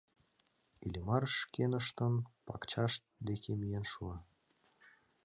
[0.85, 2.13] Иллимар шкеныштын
[2.45, 4.15] пакчашт деке миен шуо.